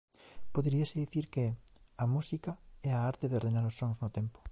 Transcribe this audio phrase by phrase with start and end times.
[0.53, 1.45] Poderíase dicir que
[2.03, 2.51] "a música
[2.87, 4.39] é a arte de ordenar os sons no tempo".